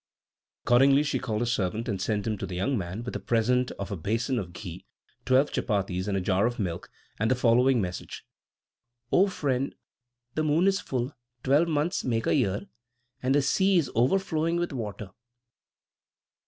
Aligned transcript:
Accordingly 0.65 1.03
she 1.03 1.19
called 1.19 1.43
a 1.43 1.45
servant 1.45 1.87
and 1.87 2.01
sent 2.01 2.25
him 2.25 2.35
to 2.39 2.47
the 2.47 2.55
young 2.55 2.75
man 2.75 3.03
with 3.03 3.15
a 3.15 3.19
present 3.19 3.69
of 3.77 3.91
a 3.91 3.95
basin 3.95 4.39
of 4.39 4.51
ghee, 4.51 4.83
twelve 5.25 5.51
chapatis, 5.51 6.07
and 6.07 6.17
a 6.17 6.21
jar 6.21 6.47
of 6.47 6.57
milk, 6.57 6.89
and 7.19 7.29
the 7.29 7.35
following 7.35 7.79
message: 7.79 8.25
"O 9.11 9.27
friend, 9.27 9.75
the 10.33 10.43
moon 10.43 10.65
is 10.65 10.79
full; 10.79 11.15
twelve 11.43 11.67
months 11.67 12.03
make 12.03 12.25
a 12.25 12.33
year, 12.33 12.61
and 13.21 13.35
the 13.35 13.43
sea 13.43 13.77
is 13.77 13.91
overflowing 13.93 14.55
with 14.55 14.73
water." 14.73 15.11